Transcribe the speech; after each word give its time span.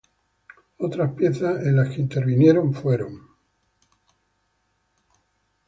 Otras 0.79 1.13
piezas 1.13 1.61
en 1.63 1.75
las 1.75 1.89
que 1.93 2.01
intervino 2.01 2.73
fueron 2.73 3.13
"Mrs. 3.13 3.21